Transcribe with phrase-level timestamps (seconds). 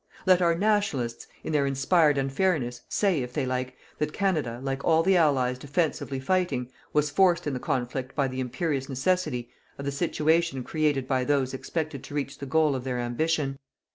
[0.25, 5.03] Let our "Nationalists", in their inspired unfairness, say, if they like, that Canada, like all
[5.03, 9.91] the Allies defensively fighting, was forced in the conflict by the imperious necessity of the
[9.91, 13.59] situation created by those who expected to reach the goal of their ambition.